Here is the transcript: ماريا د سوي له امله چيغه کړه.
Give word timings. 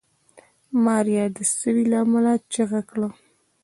ماريا 0.83 1.25
د 1.35 1.39
سوي 1.57 1.83
له 1.91 1.97
امله 2.05 2.33
چيغه 2.53 2.81
کړه. 2.89 3.09